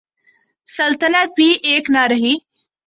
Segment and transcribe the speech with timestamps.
[0.67, 2.33] سلطنت بھی ایک نہ رہی۔